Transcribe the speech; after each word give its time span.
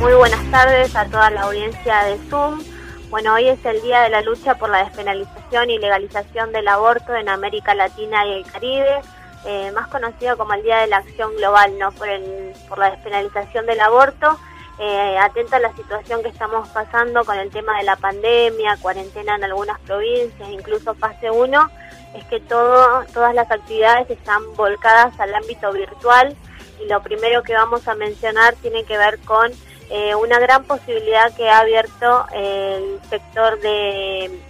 Muy 0.00 0.12
buenas 0.12 0.50
tardes 0.50 0.94
a 0.94 1.06
toda 1.06 1.30
la 1.30 1.42
audiencia 1.42 2.04
de 2.04 2.18
Zoom. 2.28 2.62
Bueno, 3.08 3.32
hoy 3.34 3.48
es 3.48 3.64
el 3.64 3.80
día 3.80 4.02
de 4.02 4.10
la 4.10 4.20
lucha 4.20 4.56
por 4.56 4.68
la 4.68 4.84
despenalización 4.84 5.70
y 5.70 5.78
legalización 5.78 6.52
del 6.52 6.68
aborto 6.68 7.14
en 7.14 7.30
América 7.30 7.74
Latina 7.74 8.26
y 8.26 8.32
el 8.34 8.50
Caribe, 8.50 9.00
eh, 9.46 9.72
más 9.74 9.88
conocido 9.88 10.36
como 10.36 10.52
el 10.52 10.62
Día 10.62 10.78
de 10.78 10.88
la 10.88 10.98
Acción 10.98 11.34
Global, 11.36 11.78
¿no? 11.78 11.92
Por, 11.92 12.08
el, 12.08 12.52
por 12.68 12.78
la 12.78 12.90
despenalización 12.90 13.64
del 13.64 13.80
aborto. 13.80 14.38
Eh, 14.78 15.16
atenta 15.18 15.56
a 15.56 15.60
la 15.60 15.74
situación 15.74 16.22
que 16.22 16.28
estamos 16.28 16.68
pasando 16.68 17.24
con 17.24 17.38
el 17.38 17.50
tema 17.50 17.78
de 17.78 17.84
la 17.84 17.96
pandemia, 17.96 18.76
cuarentena 18.82 19.36
en 19.36 19.44
algunas 19.44 19.80
provincias, 19.80 20.50
incluso 20.50 20.94
fase 20.94 21.30
1, 21.30 21.70
es 22.14 22.24
que 22.26 22.40
todo, 22.40 23.02
todas 23.14 23.34
las 23.34 23.50
actividades 23.50 24.10
están 24.10 24.42
volcadas 24.54 25.18
al 25.18 25.34
ámbito 25.34 25.72
virtual 25.72 26.36
y 26.78 26.88
lo 26.88 27.02
primero 27.02 27.42
que 27.42 27.54
vamos 27.54 27.88
a 27.88 27.94
mencionar 27.94 28.54
tiene 28.56 28.84
que 28.84 28.98
ver 28.98 29.18
con 29.20 29.50
eh, 29.90 30.14
una 30.14 30.38
gran 30.38 30.64
posibilidad 30.64 31.32
que 31.34 31.48
ha 31.48 31.60
abierto 31.60 32.26
el 32.32 33.00
sector 33.08 33.60
de, 33.60 34.40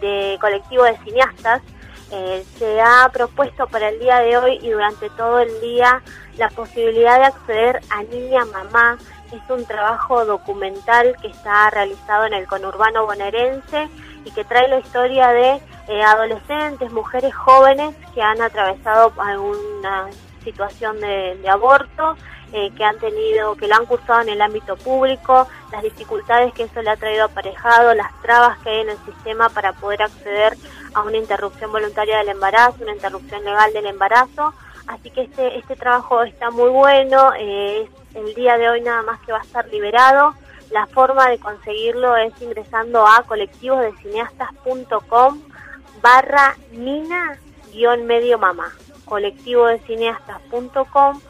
de 0.00 0.38
colectivo 0.40 0.84
de 0.84 0.96
cineastas. 0.98 1.62
Eh, 2.12 2.44
se 2.58 2.80
ha 2.80 3.08
propuesto 3.12 3.68
para 3.68 3.88
el 3.88 4.00
día 4.00 4.18
de 4.18 4.36
hoy 4.36 4.58
y 4.62 4.70
durante 4.70 5.10
todo 5.10 5.38
el 5.38 5.60
día 5.60 6.02
la 6.38 6.48
posibilidad 6.48 7.18
de 7.18 7.26
acceder 7.26 7.80
a 7.90 8.02
Niña 8.04 8.44
Mamá. 8.46 8.98
Es 9.32 9.48
un 9.48 9.64
trabajo 9.64 10.24
documental 10.24 11.14
que 11.22 11.28
está 11.28 11.70
realizado 11.70 12.26
en 12.26 12.34
el 12.34 12.46
conurbano 12.48 13.06
bonaerense 13.06 13.88
y 14.24 14.30
que 14.32 14.44
trae 14.44 14.68
la 14.68 14.80
historia 14.80 15.28
de 15.28 15.60
eh, 15.88 16.02
adolescentes, 16.02 16.90
mujeres 16.92 17.34
jóvenes 17.34 17.94
que 18.12 18.22
han 18.22 18.40
atravesado 18.42 19.12
alguna 19.18 20.08
situación 20.42 21.00
de, 21.00 21.38
de 21.40 21.48
aborto 21.48 22.16
eh, 22.52 22.70
que 22.76 22.84
han 22.84 22.98
tenido, 22.98 23.54
que 23.54 23.68
lo 23.68 23.76
han 23.76 23.86
cursado 23.86 24.22
en 24.22 24.30
el 24.30 24.42
ámbito 24.42 24.76
público, 24.76 25.46
las 25.72 25.82
dificultades 25.82 26.52
que 26.52 26.64
eso 26.64 26.82
le 26.82 26.90
ha 26.90 26.96
traído 26.96 27.24
aparejado, 27.24 27.94
las 27.94 28.12
trabas 28.22 28.58
que 28.58 28.70
hay 28.70 28.80
en 28.80 28.90
el 28.90 28.98
sistema 29.04 29.48
para 29.48 29.72
poder 29.72 30.02
acceder 30.02 30.56
a 30.94 31.02
una 31.02 31.16
interrupción 31.16 31.70
voluntaria 31.70 32.18
del 32.18 32.30
embarazo, 32.30 32.82
una 32.82 32.94
interrupción 32.94 33.44
legal 33.44 33.72
del 33.72 33.86
embarazo. 33.86 34.52
Así 34.86 35.10
que 35.10 35.20
este, 35.22 35.58
este 35.58 35.76
trabajo 35.76 36.24
está 36.24 36.50
muy 36.50 36.70
bueno, 36.70 37.32
eh, 37.38 37.88
el 38.14 38.34
día 38.34 38.58
de 38.58 38.68
hoy 38.68 38.80
nada 38.80 39.02
más 39.02 39.20
que 39.20 39.30
va 39.32 39.38
a 39.38 39.42
estar 39.42 39.68
liberado. 39.68 40.34
La 40.70 40.86
forma 40.86 41.28
de 41.28 41.38
conseguirlo 41.38 42.16
es 42.16 42.32
ingresando 42.40 43.06
a 43.06 43.22
colectivosdecineastas.com 43.24 45.42
barra 46.02 46.56
nina 46.72 47.38
guion 47.72 48.06
medio 48.06 48.38
mamá 48.38 48.72
colectivodecineastas.com 49.10 51.20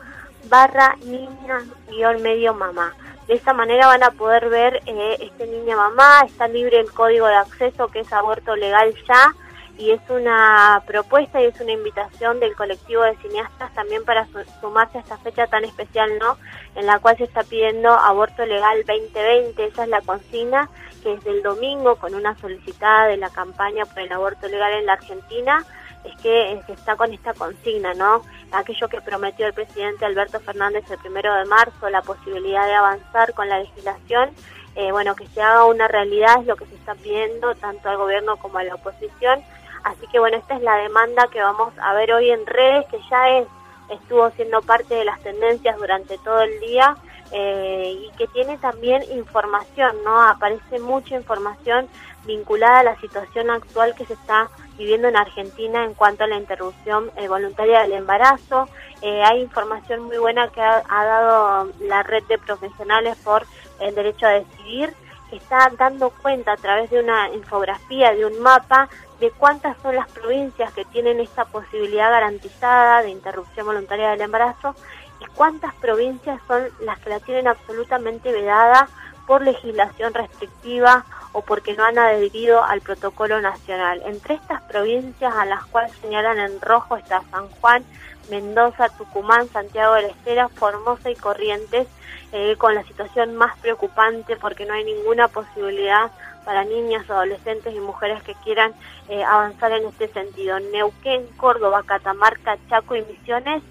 barra 0.49 0.97
niña 1.05 1.65
guion 1.89 2.23
medio 2.23 2.55
mamá. 2.55 2.95
De 3.27 3.35
esta 3.35 3.53
manera 3.53 3.87
van 3.87 4.03
a 4.03 4.11
poder 4.11 4.49
ver 4.49 4.83
eh, 4.87 5.17
este 5.21 5.47
niña 5.47 5.77
mamá, 5.77 6.23
está 6.27 6.49
libre 6.49 6.81
el 6.81 6.91
código 6.93 7.27
de 7.27 7.37
acceso 7.37 7.89
que 7.89 8.01
es 8.01 8.13
aborto 8.13 8.57
legal 8.57 8.95
ya 9.07 9.35
y 9.79 9.93
es 9.93 10.01
una 10.11 10.83
propuesta 10.87 11.41
y 11.41 11.47
es 11.47 11.59
una 11.61 11.73
invitación 11.73 12.39
del 12.39 12.55
colectivo 12.55 13.03
de 13.03 13.17
cineastas 13.17 13.73
también 13.73 14.05
para 14.05 14.27
sumarse 14.61 14.99
a 14.99 15.01
esta 15.01 15.17
fecha 15.19 15.47
tan 15.47 15.65
especial, 15.65 16.19
¿no? 16.19 16.37
En 16.75 16.87
la 16.87 16.99
cual 16.99 17.17
se 17.17 17.25
está 17.25 17.45
pidiendo 17.45 17.89
aborto 17.89 18.45
legal 18.45 18.85
2020, 18.87 19.65
esa 19.65 19.85
es 19.85 19.89
la 19.89 20.03
consigna 20.03 20.69
que 21.03 21.15
es 21.15 21.25
del 21.25 21.43
domingo 21.43 21.97
con 21.97 22.15
una 22.15 22.37
solicitada 22.37 23.07
de 23.07 23.17
la 23.17 23.31
campaña 23.31 23.87
por 23.87 24.01
el 24.01 24.13
aborto 24.13 24.49
legal 24.49 24.73
en 24.73 24.87
la 24.87 24.95
Argentina 24.95 25.65
es 26.05 26.17
que 26.17 26.61
se 26.67 26.73
está 26.73 26.97
con 26.97 27.13
esta 27.13 27.35
consigna, 27.35 27.95
¿no? 27.95 28.23
Aquello 28.53 28.89
que 28.89 29.01
prometió 29.01 29.47
el 29.47 29.53
presidente 29.53 30.05
Alberto 30.05 30.41
Fernández 30.41 30.91
el 30.91 30.99
primero 30.99 31.35
de 31.35 31.45
marzo, 31.45 31.89
la 31.91 32.03
posibilidad 32.03 32.67
de 32.67 32.75
avanzar 32.75 33.35
con 33.35 33.49
la 33.49 33.59
legislación, 33.59 34.31
eh, 34.77 34.93
bueno, 34.93 35.15
que 35.15 35.27
se 35.29 35.43
haga 35.43 35.65
una 35.65 35.89
realidad 35.89 36.41
es 36.41 36.47
lo 36.47 36.57
que 36.57 36.67
se 36.67 36.75
está 36.75 36.95
pidiendo 36.95 37.55
tanto 37.57 37.89
al 37.89 37.97
gobierno 37.97 38.37
como 38.37 38.59
a 38.59 38.65
la 38.65 38.77
oposición. 38.77 39.43
Así 39.83 40.07
que 40.13 40.19
bueno, 40.19 40.37
esta 40.37 40.57
es 40.57 40.63
la 40.63 40.77
demanda 40.77 41.29
que 41.29 41.41
vamos 41.41 41.73
a 41.81 41.95
ver 41.95 42.13
hoy 42.13 42.31
en 42.31 42.47
redes, 42.47 42.87
que 42.87 42.99
ya 43.11 43.29
es 43.39 43.47
estuvo 43.91 44.31
siendo 44.31 44.63
parte 44.63 44.95
de 44.95 45.05
las 45.05 45.21
tendencias 45.21 45.77
durante 45.77 46.17
todo 46.19 46.43
el 46.43 46.61
día 46.61 46.97
eh, 47.33 48.07
y 48.07 48.17
que 48.17 48.27
tiene 48.29 48.59
también 48.59 49.03
información, 49.13 49.97
¿no? 50.05 50.21
Aparece 50.23 50.79
mucha 50.81 51.15
información 51.15 51.89
vinculada 52.27 52.81
a 52.81 52.85
la 52.85 53.01
situación 53.01 53.51
actual 53.51 53.95
que 53.95 54.05
se 54.05 54.15
está 54.15 54.51
viviendo 54.77 55.09
en 55.09 55.17
Argentina 55.17 55.85
en 55.85 55.95
cuanto 55.95 56.25
a 56.25 56.27
la 56.27 56.37
interrupción 56.37 57.11
eh, 57.17 57.29
voluntaria 57.29 57.83
del 57.83 57.93
embarazo. 57.93 58.69
Eh, 59.03 59.23
hay 59.23 59.43
información 59.43 60.03
muy 60.03 60.19
buena 60.19 60.49
que 60.49 60.61
ha, 60.61 60.83
dado 60.89 61.71
la 61.81 62.03
red 62.03 62.25
de 62.25 62.39
profesionales 62.39 63.17
por 63.23 63.47
el 63.79 63.95
derecho 63.95 64.27
a 64.27 64.31
decidir, 64.31 64.95
que 65.29 65.37
está 65.37 65.71
dando 65.79 66.11
cuenta 66.11 66.53
a 66.53 66.57
través 66.57 66.91
de 66.91 67.01
una 67.01 67.29
infografía, 67.31 68.13
de 68.13 68.27
un 68.27 68.41
mapa, 68.41 68.89
de 69.21 69.31
cuántas 69.31 69.77
son 69.83 69.95
las 69.95 70.11
provincias 70.11 70.73
que 70.73 70.85
tienen 70.87 71.21
esta 71.21 71.45
posibilidad 71.45 72.11
garantizada 72.11 73.03
de 73.03 73.11
interrupción 73.11 73.67
voluntaria 73.67 74.11
del 74.11 74.23
embarazo 74.23 74.75
y 75.21 75.27
cuántas 75.35 75.75
provincias 75.75 76.41
son 76.47 76.63
las 76.81 76.99
que 76.99 77.11
la 77.11 77.21
tienen 77.21 77.49
absolutamente 77.49 78.33
vedada 78.33 78.89
por 79.27 79.43
legislación 79.43 80.13
restrictiva 80.15 81.05
o 81.33 81.43
porque 81.43 81.75
no 81.75 81.85
han 81.85 81.99
adherido 81.99 82.65
al 82.65 82.81
protocolo 82.81 83.41
nacional. 83.41 84.03
Entre 84.05 84.35
estas 84.35 84.63
provincias 84.63 85.33
a 85.35 85.45
las 85.45 85.65
cuales 85.67 85.93
señalan 86.01 86.39
en 86.39 86.61
rojo 86.61 86.97
está 86.97 87.23
San 87.31 87.49
Juan, 87.49 87.85
Mendoza, 88.29 88.89
Tucumán, 88.89 89.49
Santiago 89.49 89.95
del 89.95 90.07
Estero, 90.07 90.49
Formosa 90.49 91.11
y 91.11 91.17
Corrientes, 91.17 91.87
eh, 92.33 92.57
con 92.59 92.75
la 92.75 92.83
situación 92.85 93.37
más 93.37 93.57
preocupante 93.59 94.37
porque 94.37 94.65
no 94.65 94.75
hay 94.75 94.85
ninguna 94.85 95.29
posibilidad 95.29 96.11
para 96.45 96.65
niñas, 96.65 97.09
adolescentes 97.09 97.75
y 97.75 97.81
mujeres 97.81 98.23
que 98.23 98.35
quieran 98.37 98.73
eh, 99.09 99.23
avanzar 99.23 99.73
en 99.73 99.87
este 99.87 100.09
sentido. 100.09 100.59
Neuquén, 100.59 101.27
Córdoba, 101.37 101.83
Catamarca, 101.85 102.57
Chaco 102.69 102.97
y 102.97 103.03
Misiones 103.03 103.63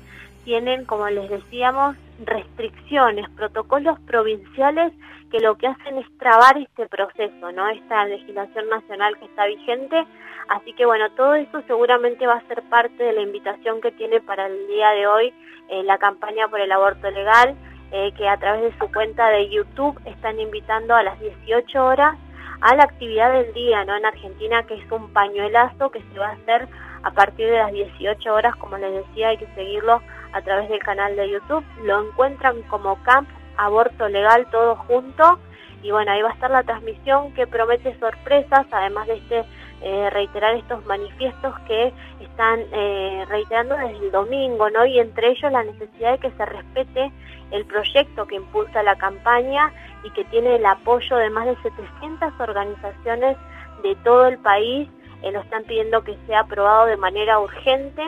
tienen, 0.50 0.84
como 0.86 1.08
les 1.10 1.30
decíamos, 1.30 1.96
restricciones, 2.26 3.30
protocolos 3.36 4.00
provinciales 4.08 4.92
que 5.30 5.40
lo 5.42 5.56
que 5.60 5.68
hacen 5.68 6.00
es 6.00 6.08
trabar 6.18 6.58
este 6.58 6.88
proceso, 6.88 7.52
¿no? 7.52 7.70
Esta 7.70 8.04
legislación 8.06 8.68
nacional 8.68 9.16
que 9.20 9.26
está 9.26 9.46
vigente. 9.46 10.08
Así 10.48 10.74
que 10.74 10.88
bueno, 10.88 11.12
todo 11.12 11.36
eso 11.36 11.62
seguramente 11.68 12.26
va 12.26 12.38
a 12.38 12.48
ser 12.48 12.64
parte 12.64 13.04
de 13.04 13.14
la 13.14 13.22
invitación 13.22 13.80
que 13.80 13.92
tiene 13.92 14.22
para 14.22 14.48
el 14.48 14.66
día 14.66 14.90
de 14.90 15.06
hoy 15.06 15.34
eh, 15.70 15.84
la 15.84 16.00
campaña 16.00 16.48
por 16.48 16.60
el 16.60 16.72
aborto 16.72 17.12
legal, 17.12 17.54
eh, 17.92 18.12
que 18.18 18.28
a 18.28 18.38
través 18.38 18.64
de 18.64 18.80
su 18.80 18.92
cuenta 18.92 19.30
de 19.30 19.50
YouTube 19.50 20.02
están 20.06 20.40
invitando 20.40 20.96
a 20.96 21.04
las 21.04 21.20
18 21.20 21.86
horas 21.86 22.18
a 22.62 22.76
la 22.76 22.86
actividad 22.86 23.32
del 23.34 23.54
día, 23.54 23.86
¿no? 23.86 23.96
En 23.96 24.06
Argentina, 24.08 24.64
que 24.64 24.74
es 24.74 24.92
un 24.92 25.14
pañuelazo 25.14 25.92
que 25.92 26.02
se 26.12 26.18
va 26.18 26.30
a 26.30 26.32
hacer 26.32 26.68
a 27.04 27.12
partir 27.12 27.46
de 27.52 27.58
las 27.58 27.72
18 27.72 28.34
horas, 28.34 28.56
como 28.56 28.80
les 28.80 29.06
decía, 29.06 29.30
hay 29.30 29.38
que 29.38 29.48
seguirlo 29.54 30.02
a 30.34 30.42
través 30.42 30.70
del 30.70 30.80
canal 30.80 31.16
de 31.16 31.30
YouTube. 31.30 31.64
Lo 31.84 32.08
encuentran 32.08 32.62
como 32.64 33.02
Camp 33.04 33.30
Aborto 33.58 34.08
Legal 34.08 34.48
todo 34.52 34.76
junto. 34.76 35.40
Y 35.82 35.92
bueno, 35.92 36.12
ahí 36.12 36.22
va 36.22 36.30
a 36.30 36.34
estar 36.34 36.52
la 36.52 36.64
transmisión 36.64 37.34
que 37.34 37.48
promete 37.48 37.98
sorpresas, 38.00 38.66
además 38.72 39.08
de 39.08 39.16
este 39.16 39.46
eh, 39.82 40.10
reiterar 40.10 40.56
estos 40.56 40.86
manifiestos 40.86 41.58
que 41.60 41.94
están 42.20 42.60
eh, 42.74 43.26
reiterando 43.30 43.78
desde 43.78 44.06
el 44.06 44.12
domingo, 44.12 44.70
¿no? 44.70 44.86
Y 44.86 45.00
entre 45.00 45.30
ellos 45.30 45.50
la 45.52 45.64
necesidad 45.64 46.12
de 46.12 46.18
que 46.18 46.32
se 46.32 46.46
respete 46.46 47.12
el 47.52 47.66
proyecto 47.66 48.28
que 48.28 48.36
impulsa 48.36 48.84
la 48.84 48.98
campaña 48.98 49.72
y 50.04 50.12
que 50.12 50.26
tiene 50.26 50.58
el 50.58 50.66
apoyo 50.66 51.16
de 51.16 51.30
más 51.30 51.46
de 51.46 51.56
700 51.62 52.34
organizaciones 52.40 53.38
de 53.82 53.96
todo 54.04 54.28
el 54.28 54.38
país. 54.40 54.90
Eh, 55.22 55.32
lo 55.32 55.40
están 55.40 55.64
pidiendo 55.64 56.04
que 56.04 56.18
sea 56.28 56.42
aprobado 56.42 56.86
de 56.86 56.98
manera 56.98 57.40
urgente 57.40 58.04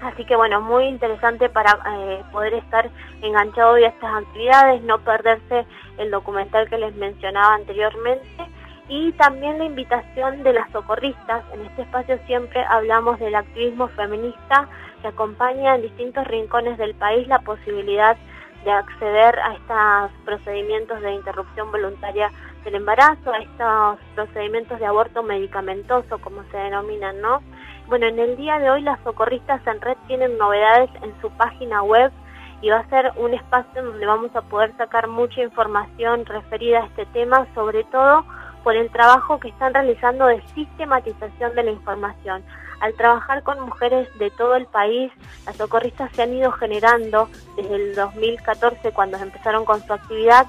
Así 0.00 0.24
que 0.24 0.36
bueno, 0.36 0.60
muy 0.60 0.84
interesante 0.84 1.48
para 1.48 1.78
eh, 1.96 2.22
poder 2.30 2.54
estar 2.54 2.88
enganchado 3.20 3.74
a 3.74 3.80
estas 3.80 4.14
actividades, 4.14 4.82
no 4.82 4.98
perderse 4.98 5.66
el 5.98 6.10
documental 6.10 6.68
que 6.68 6.78
les 6.78 6.94
mencionaba 6.94 7.54
anteriormente 7.54 8.46
y 8.88 9.12
también 9.12 9.58
la 9.58 9.64
invitación 9.64 10.42
de 10.44 10.52
las 10.52 10.70
socorristas. 10.70 11.44
En 11.52 11.66
este 11.66 11.82
espacio 11.82 12.18
siempre 12.26 12.64
hablamos 12.68 13.18
del 13.18 13.34
activismo 13.34 13.88
feminista 13.88 14.68
que 15.02 15.08
acompaña 15.08 15.74
en 15.74 15.82
distintos 15.82 16.26
rincones 16.26 16.78
del 16.78 16.94
país 16.94 17.26
la 17.26 17.40
posibilidad 17.40 18.16
de 18.64 18.70
acceder 18.70 19.38
a 19.38 19.54
estos 19.54 20.24
procedimientos 20.24 21.00
de 21.00 21.12
interrupción 21.12 21.70
voluntaria 21.70 22.30
del 22.68 22.82
embarazo, 22.82 23.32
estos 23.32 23.98
procedimientos 24.14 24.78
de 24.78 24.84
aborto 24.84 25.22
medicamentoso, 25.22 26.18
como 26.18 26.42
se 26.50 26.58
denominan, 26.58 27.18
¿no? 27.22 27.40
Bueno, 27.86 28.06
en 28.06 28.18
el 28.18 28.36
día 28.36 28.58
de 28.58 28.68
hoy 28.68 28.82
las 28.82 29.02
socorristas 29.04 29.66
en 29.66 29.80
red 29.80 29.96
tienen 30.06 30.36
novedades 30.36 30.90
en 31.02 31.18
su 31.22 31.30
página 31.30 31.82
web 31.82 32.12
y 32.60 32.68
va 32.68 32.80
a 32.80 32.88
ser 32.90 33.10
un 33.16 33.32
espacio 33.32 33.82
donde 33.82 34.04
vamos 34.04 34.36
a 34.36 34.42
poder 34.42 34.76
sacar 34.76 35.08
mucha 35.08 35.40
información 35.40 36.26
referida 36.26 36.80
a 36.80 36.86
este 36.86 37.06
tema, 37.06 37.46
sobre 37.54 37.84
todo 37.84 38.26
por 38.62 38.76
el 38.76 38.90
trabajo 38.90 39.40
que 39.40 39.48
están 39.48 39.72
realizando 39.72 40.26
de 40.26 40.42
sistematización 40.54 41.54
de 41.54 41.62
la 41.62 41.70
información. 41.70 42.44
Al 42.80 42.92
trabajar 42.94 43.42
con 43.44 43.60
mujeres 43.60 44.06
de 44.18 44.30
todo 44.32 44.56
el 44.56 44.66
país, 44.66 45.10
las 45.46 45.56
socorristas 45.56 46.10
se 46.12 46.22
han 46.22 46.34
ido 46.34 46.52
generando 46.52 47.30
desde 47.56 47.74
el 47.74 47.94
2014 47.94 48.92
cuando 48.92 49.16
empezaron 49.16 49.64
con 49.64 49.80
su 49.80 49.92
actividad 49.94 50.46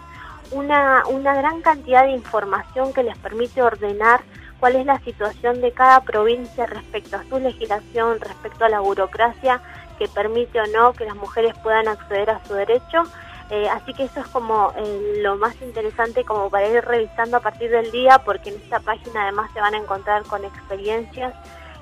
una, 0.52 1.04
una 1.08 1.36
gran 1.36 1.62
cantidad 1.62 2.04
de 2.04 2.12
información 2.12 2.94
que 2.94 3.04
les 3.04 3.18
permite 3.18 3.62
ordenar 3.62 4.22
cuál 4.60 4.76
es 4.76 4.86
la 4.86 5.00
situación 5.00 5.62
de 5.62 5.72
cada 5.72 6.02
provincia 6.02 6.66
respecto 6.66 7.18
a 7.18 7.24
su 7.24 7.40
legislación, 7.40 8.20
respecto 8.20 8.66
a 8.66 8.70
la 8.70 8.80
burocracia 8.82 9.62
que 9.98 10.08
permite 10.08 10.60
o 10.60 10.68
no 10.68 10.94
que 10.94 11.06
las 11.06 11.16
mujeres 11.16 11.54
puedan 11.64 11.88
acceder 11.88 12.30
a 12.30 12.44
su 12.46 12.54
derecho. 12.54 13.04
Eh, 13.50 13.68
así 13.70 13.94
que 13.94 14.04
eso 14.04 14.20
es 14.20 14.28
como 14.28 14.72
eh, 14.78 15.20
lo 15.22 15.36
más 15.36 15.60
interesante 15.62 16.24
como 16.24 16.50
para 16.50 16.68
ir 16.68 16.86
revisando 16.86 17.38
a 17.38 17.40
partir 17.40 17.72
del 17.72 17.92
día, 17.92 18.20
porque 18.20 18.50
en 18.50 18.56
esta 18.56 18.80
página 18.80 19.24
además 19.24 19.50
se 19.54 19.60
van 19.60 19.74
a 19.74 19.78
encontrar 19.78 20.24
con 20.24 20.46
experiencias 20.46 21.34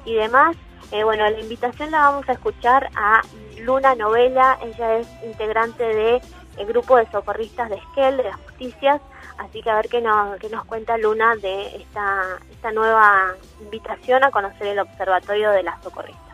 y 0.06 0.16
demás. 0.16 0.56
Eh, 0.92 1.04
bueno, 1.04 1.30
la 1.30 1.39
invitación 1.39 1.92
la 1.92 2.00
vamos 2.00 2.30
a 2.30 2.34
escuchar 2.34 2.89
a 2.95 3.22
Luna 3.60 3.95
Novela, 3.95 4.57
ella 4.63 4.95
es 4.95 5.07
integrante 5.24 5.84
del 5.84 6.22
de 6.56 6.66
grupo 6.66 6.95
de 6.95 7.06
socorristas 7.12 7.69
de 7.69 7.75
Esquel, 7.75 8.18
de 8.18 8.24
las 8.24 8.36
justicias, 8.38 9.01
así 9.38 9.62
que 9.62 9.69
a 9.69 9.75
ver 9.75 9.89
qué 9.89 10.01
nos, 10.01 10.39
qué 10.39 10.50
nos 10.50 10.66
cuenta 10.66 10.98
Luna 10.98 11.36
de 11.36 11.75
esta, 11.75 12.24
esta 12.50 12.72
nueva 12.72 13.34
invitación 13.60 14.24
a 14.24 14.31
conocer 14.31 14.68
el 14.68 14.80
Observatorio 14.80 15.51
de 15.51 15.63
las 15.63 15.81
Socorristas. 15.84 16.28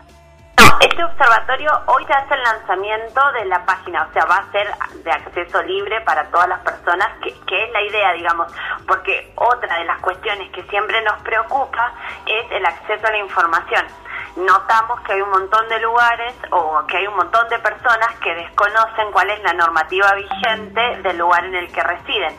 Este 0.80 1.04
observatorio 1.04 1.72
hoy 1.88 2.06
se 2.06 2.14
hace 2.14 2.34
el 2.34 2.44
lanzamiento 2.44 3.32
de 3.32 3.46
la 3.46 3.66
página, 3.66 4.04
o 4.04 4.14
sea, 4.14 4.26
va 4.26 4.38
a 4.38 4.52
ser 4.52 4.68
de 5.04 5.12
acceso 5.12 5.64
libre 5.64 6.02
para 6.02 6.30
todas 6.30 6.48
las 6.48 6.60
personas, 6.60 7.08
que, 7.24 7.34
que, 7.48 7.64
es 7.64 7.72
la 7.72 7.82
idea, 7.82 8.14
digamos, 8.14 8.52
porque 8.88 9.32
otra 9.36 9.80
de 9.80 9.86
las 9.86 10.00
cuestiones 10.02 10.52
que 10.52 10.62
siempre 10.64 11.02
nos 11.04 11.22
preocupa 11.24 11.94
es 12.26 12.52
el 12.52 12.66
acceso 12.66 13.08
a 13.08 13.12
la 13.12 13.18
información. 13.18 13.86
Notamos 14.36 15.00
que 15.02 15.14
hay 15.14 15.22
un 15.22 15.30
montón 15.30 15.70
de 15.70 15.80
lugares 15.80 16.34
o 16.50 16.84
que 16.88 16.98
hay 16.98 17.06
un 17.06 17.16
montón 17.16 17.48
de 17.50 17.60
personas 17.60 18.18
que 18.20 18.34
desconocen 18.34 19.12
cuál 19.12 19.30
es 19.30 19.44
la 19.44 19.54
normativa 19.54 20.12
vigente 20.16 21.02
del 21.04 21.20
lugar 21.20 21.46
en 21.46 21.54
el 21.54 21.72
que 21.72 21.84
residen. 21.84 22.36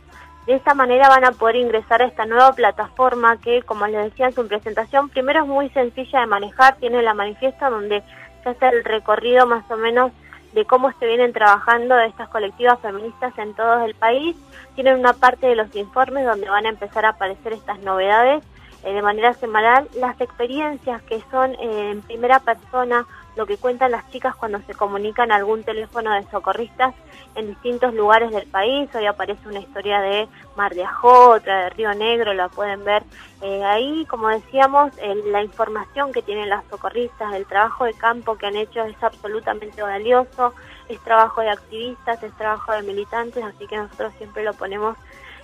de 0.46 0.54
esta 0.54 0.74
manera 0.74 1.08
van 1.08 1.24
a 1.24 1.32
poder 1.32 1.56
ingresar 1.56 2.02
a 2.02 2.06
esta 2.06 2.24
nueva 2.24 2.52
plataforma 2.52 3.36
que, 3.38 3.62
como 3.62 3.86
les 3.86 4.04
decía 4.04 4.26
en 4.26 4.32
su 4.32 4.46
presentación, 4.46 5.08
primero 5.08 5.42
es 5.42 5.46
muy 5.46 5.68
sencilla 5.70 6.20
de 6.20 6.26
manejar, 6.26 6.76
tiene 6.76 7.02
la 7.02 7.14
manifiesta 7.14 7.68
donde 7.68 8.02
se 8.42 8.50
hace 8.50 8.68
el 8.68 8.84
recorrido 8.84 9.46
más 9.46 9.68
o 9.70 9.76
menos 9.76 10.12
de 10.52 10.64
cómo 10.64 10.92
se 10.98 11.06
vienen 11.06 11.32
trabajando 11.32 11.98
estas 11.98 12.28
colectivas 12.28 12.80
feministas 12.80 13.36
en 13.38 13.54
todo 13.54 13.84
el 13.84 13.94
país. 13.94 14.36
Tienen 14.74 14.98
una 14.98 15.12
parte 15.12 15.48
de 15.48 15.56
los 15.56 15.74
informes 15.74 16.24
donde 16.24 16.48
van 16.48 16.64
a 16.64 16.70
empezar 16.70 17.04
a 17.04 17.10
aparecer 17.10 17.52
estas 17.52 17.80
novedades 17.80 18.42
eh, 18.84 18.92
de 18.92 19.02
manera 19.02 19.34
semanal, 19.34 19.88
las 19.98 20.18
experiencias 20.20 21.02
que 21.02 21.20
son 21.30 21.54
eh, 21.54 21.90
en 21.90 22.02
primera 22.02 22.38
persona, 22.38 23.04
lo 23.36 23.46
que 23.46 23.58
cuentan 23.58 23.92
las 23.92 24.10
chicas 24.10 24.34
cuando 24.34 24.60
se 24.62 24.74
comunican 24.74 25.30
a 25.30 25.36
algún 25.36 25.62
teléfono 25.62 26.12
de 26.12 26.24
socorristas 26.30 26.94
en 27.34 27.48
distintos 27.48 27.92
lugares 27.92 28.30
del 28.30 28.46
país. 28.48 28.88
Hoy 28.94 29.06
aparece 29.06 29.46
una 29.46 29.60
historia 29.60 30.00
de 30.00 30.26
Mar 30.56 30.74
de 30.74 30.84
Ajó, 30.84 31.30
otra 31.32 31.64
de 31.64 31.70
Río 31.70 31.94
Negro, 31.94 32.32
la 32.32 32.48
pueden 32.48 32.82
ver 32.84 33.02
eh, 33.42 33.62
ahí. 33.62 34.06
Como 34.06 34.28
decíamos, 34.28 34.92
la 35.26 35.42
información 35.42 36.12
que 36.12 36.22
tienen 36.22 36.48
las 36.48 36.64
socorristas, 36.70 37.34
el 37.34 37.44
trabajo 37.44 37.84
de 37.84 37.92
campo 37.92 38.36
que 38.36 38.46
han 38.46 38.56
hecho 38.56 38.82
es 38.84 39.00
absolutamente 39.02 39.82
valioso, 39.82 40.54
es 40.88 40.98
trabajo 41.00 41.42
de 41.42 41.50
activistas, 41.50 42.22
es 42.22 42.32
trabajo 42.38 42.72
de 42.72 42.82
militantes, 42.82 43.44
así 43.44 43.66
que 43.66 43.76
nosotros 43.76 44.14
siempre 44.16 44.44
lo 44.44 44.54
ponemos 44.54 44.96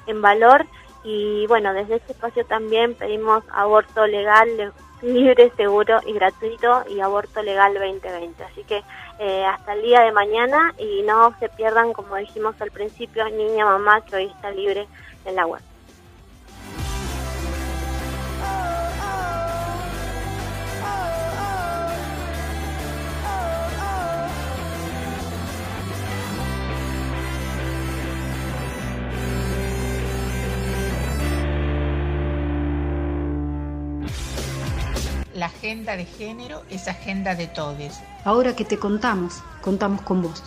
en 0.07 0.23
valor. 0.23 0.65
Y 1.05 1.47
bueno, 1.49 1.75
desde 1.75 1.97
este 1.97 2.13
espacio 2.13 2.47
también 2.47 2.95
pedimos 2.95 3.45
aborto 3.53 4.07
legal, 4.07 4.73
libre, 5.03 5.53
seguro 5.57 6.01
y 6.07 6.13
gratuito 6.13 6.85
y 6.89 7.01
aborto 7.01 7.43
legal 7.43 7.75
2020. 7.75 8.45
Así 8.45 8.65
que 8.65 8.83
eh, 9.19 9.45
hasta 9.45 9.75
el 9.75 9.83
día 9.83 10.01
de 10.03 10.13
mañana 10.13 10.75
y 10.79 11.03
no 11.03 11.35
se 11.39 11.49
pierdan, 11.49 11.93
como 11.93 12.17
dijimos 12.17 12.55
al 12.61 12.71
principio, 12.71 13.29
niña 13.29 13.65
mamá 13.65 14.01
que 14.03 14.17
hoy 14.17 14.25
está 14.27 14.51
libre 14.51 14.87
en 15.25 15.37
la 15.37 15.47
web. 15.47 15.63
La 35.43 35.49
agenda 35.49 35.97
de 35.97 36.05
género 36.05 36.63
es 36.71 36.87
agenda 36.87 37.35
de 37.35 37.49
todes. 37.49 37.99
Ahora 38.25 38.55
que 38.55 38.65
te 38.65 38.79
contamos, 38.79 39.43
contamos 39.61 40.03
con 40.03 40.23
vos. 40.23 40.41